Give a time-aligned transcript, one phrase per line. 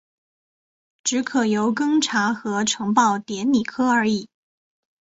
[1.03, 4.27] 只可由庚查核呈报典礼科而已。